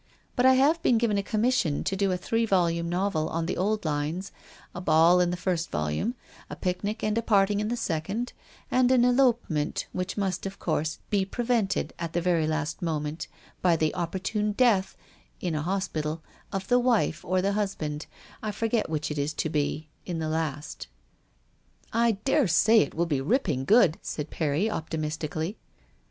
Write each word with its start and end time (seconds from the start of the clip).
But 0.35 0.47
I 0.47 0.53
have 0.53 0.81
been 0.81 0.97
given 0.97 1.19
a 1.19 1.21
commission 1.21 1.83
to 1.83 1.95
do 1.95 2.11
a 2.11 2.17
three 2.17 2.47
volume 2.47 2.89
novel 2.89 3.29
on 3.29 3.45
the 3.45 3.55
old 3.55 3.85
lines— 3.85 4.31
a 4.73 4.81
dying 4.81 4.81
man 4.81 4.81
in 4.81 4.81
a 4.81 4.81
hospital 4.81 4.81
and 4.81 4.81
a 4.81 4.85
forged 4.87 4.97
will 4.97 5.19
in 5.19 5.29
the 5.29 5.37
first 5.37 5.69
volume; 5.69 6.07
a 6.07 6.09
ball 6.09 6.41
and 6.41 6.45
a 6.49 6.55
picnic 6.55 7.03
in 7.61 7.67
the 7.69 7.77
second; 7.77 8.33
and 8.71 8.91
an 8.91 9.05
elopement, 9.05 9.85
which 9.93 10.17
must, 10.17 10.47
of 10.47 10.57
course, 10.57 10.97
be 11.11 11.23
prevented 11.23 11.93
at 11.99 12.13
the 12.13 12.47
last 12.47 12.81
moment 12.81 13.27
by 13.61 13.75
the 13.75 13.93
opportune 13.93 14.53
death 14.53 14.97
of 15.39 16.67
the 16.67 16.79
wife, 16.79 17.23
or 17.23 17.39
the 17.43 17.53
husband— 17.53 18.07
I 18.41 18.49
forget 18.51 18.89
which 18.89 19.11
it 19.11 19.19
is 19.19 19.33
to 19.35 19.49
be— 19.49 19.87
in 20.07 20.17
the 20.17 20.29
last."" 20.29 20.87
I 21.93 22.13
dare 22.23 22.47
say 22.47 22.79
it 22.79 22.95
will 22.95 23.05
be 23.05 23.21
ripping 23.21 23.65
good," 23.65 23.99
said 24.01 24.31
Perry 24.31 24.67
optimistically. 24.67 25.59